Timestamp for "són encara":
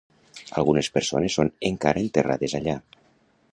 1.39-2.03